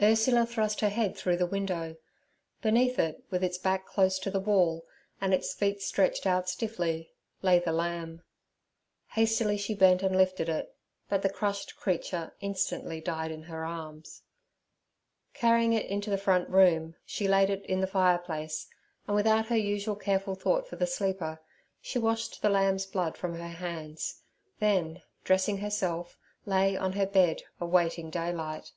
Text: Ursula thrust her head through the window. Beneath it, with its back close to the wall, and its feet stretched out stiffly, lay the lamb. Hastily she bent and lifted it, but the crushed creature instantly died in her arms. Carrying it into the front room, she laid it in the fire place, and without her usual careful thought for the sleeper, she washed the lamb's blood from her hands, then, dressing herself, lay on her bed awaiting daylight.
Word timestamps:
Ursula 0.00 0.46
thrust 0.46 0.78
her 0.80 0.90
head 0.90 1.16
through 1.16 1.38
the 1.38 1.44
window. 1.46 1.96
Beneath 2.62 3.00
it, 3.00 3.24
with 3.30 3.42
its 3.42 3.58
back 3.58 3.84
close 3.84 4.20
to 4.20 4.30
the 4.30 4.38
wall, 4.38 4.86
and 5.20 5.34
its 5.34 5.52
feet 5.54 5.82
stretched 5.82 6.24
out 6.24 6.48
stiffly, 6.48 7.10
lay 7.42 7.58
the 7.58 7.72
lamb. 7.72 8.22
Hastily 9.14 9.56
she 9.56 9.74
bent 9.74 10.04
and 10.04 10.14
lifted 10.16 10.48
it, 10.48 10.72
but 11.08 11.22
the 11.22 11.28
crushed 11.28 11.74
creature 11.74 12.32
instantly 12.40 13.00
died 13.00 13.32
in 13.32 13.42
her 13.42 13.64
arms. 13.64 14.22
Carrying 15.34 15.72
it 15.72 15.86
into 15.86 16.10
the 16.10 16.16
front 16.16 16.48
room, 16.48 16.94
she 17.04 17.26
laid 17.26 17.50
it 17.50 17.66
in 17.66 17.80
the 17.80 17.88
fire 17.88 18.18
place, 18.18 18.68
and 19.08 19.16
without 19.16 19.46
her 19.46 19.56
usual 19.56 19.96
careful 19.96 20.36
thought 20.36 20.64
for 20.68 20.76
the 20.76 20.86
sleeper, 20.86 21.40
she 21.80 21.98
washed 21.98 22.40
the 22.40 22.48
lamb's 22.48 22.86
blood 22.86 23.16
from 23.16 23.34
her 23.34 23.48
hands, 23.48 24.22
then, 24.60 25.02
dressing 25.24 25.58
herself, 25.58 26.16
lay 26.46 26.76
on 26.76 26.92
her 26.92 27.04
bed 27.04 27.42
awaiting 27.60 28.10
daylight. 28.10 28.70